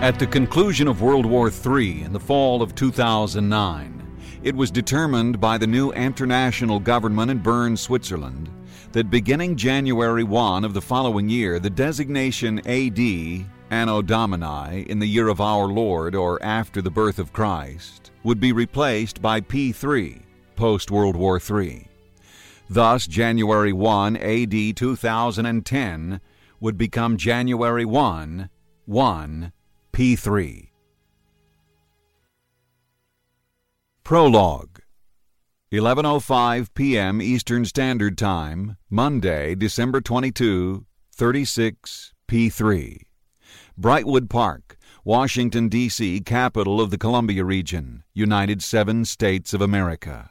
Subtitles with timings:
[0.00, 5.38] At the conclusion of World War III in the fall of 2009, it was determined
[5.38, 8.48] by the new international government in Bern, Switzerland,
[8.92, 15.06] that beginning January 1 of the following year, the designation AD, Anno Domini, in the
[15.06, 20.22] year of our Lord or after the birth of Christ, would be replaced by P3,
[20.56, 21.86] post World War III.
[22.70, 26.20] Thus, January 1 AD 2010
[26.58, 28.48] would become January 1
[28.86, 29.52] 1
[30.00, 30.70] P3.
[34.02, 34.80] Prologue
[35.70, 37.20] 11:05 p.m.
[37.20, 43.02] Eastern Standard Time, Monday, December 22, 36 P3.
[43.78, 50.30] Brightwood Park, Washington D.C., capital of the Columbia region, United Seven States of America.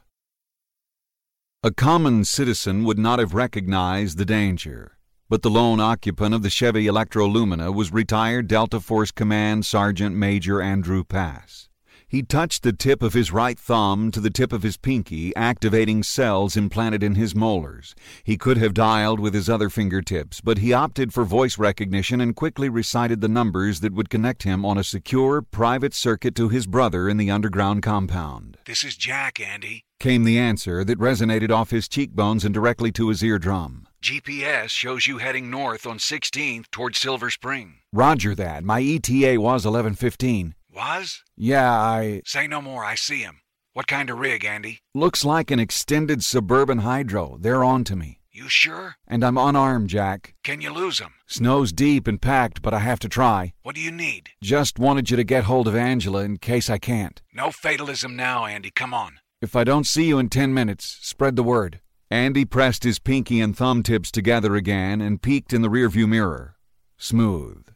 [1.62, 4.98] A common citizen would not have recognized the danger,
[5.30, 10.60] but the lone occupant of the Chevy Electrolumina was retired Delta Force Command Sergeant Major
[10.60, 11.70] Andrew Pass.
[12.08, 16.02] He touched the tip of his right thumb to the tip of his pinky, activating
[16.02, 17.94] cells implanted in his molars.
[18.24, 22.36] He could have dialed with his other fingertips, but he opted for voice recognition and
[22.36, 26.66] quickly recited the numbers that would connect him on a secure, private circuit to his
[26.66, 28.58] brother in the underground compound.
[28.66, 29.84] This is Jack, Andy.
[29.99, 33.88] Came the answer that resonated off his cheekbones and directly to his eardrum.
[34.02, 37.80] GPS shows you heading north on 16th toward Silver Spring.
[37.92, 38.64] Roger that.
[38.64, 40.55] My ETA was 1115.
[40.74, 41.22] Was?
[41.36, 42.22] Yeah, I.
[42.26, 43.42] Say no more, I see him.
[43.74, 44.80] What kind of rig, Andy?
[44.96, 47.38] Looks like an extended suburban hydro.
[47.40, 48.20] They're on to me.
[48.32, 48.96] You sure?
[49.08, 50.36] And I'm unarmed, Jack.
[50.44, 51.14] Can you lose him?
[51.27, 53.54] Snow's deep and packed, but I have to try.
[53.64, 54.30] What do you need?
[54.42, 57.22] Just wanted you to get hold of Angela in case I can't.
[57.34, 58.72] No fatalism now, Andy.
[58.72, 59.20] Come on.
[59.42, 61.82] If I don't see you in ten minutes, spread the word.
[62.12, 66.56] Andy pressed his pinky and thumb tips together again and peeked in the rearview mirror.
[66.97, 67.68] Smooth.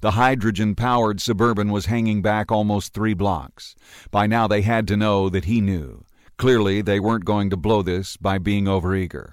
[0.00, 3.74] The hydrogen powered Suburban was hanging back almost three blocks.
[4.12, 6.04] By now they had to know that he knew.
[6.36, 9.32] Clearly, they weren't going to blow this by being overeager.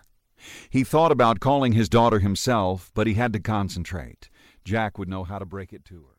[0.70, 4.30] He thought about calling his daughter himself, but he had to concentrate.
[4.64, 6.17] Jack would know how to break it to her.